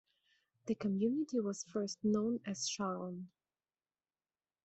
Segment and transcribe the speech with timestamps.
[0.65, 3.29] The community was first known as Sharon.